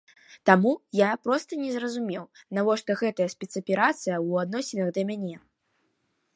[0.49, 2.25] Таму я проста не зразумеў,
[2.59, 5.37] навошта гэтая спецаперацыя ў адносінах да мяне.